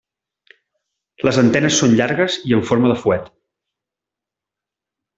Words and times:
Les 1.27 1.39
antenes 1.43 1.77
són 1.83 1.93
llargues 2.01 2.39
i 2.53 2.57
amb 2.59 2.67
forma 2.73 2.93
de 2.95 2.99
fuet. 3.05 3.31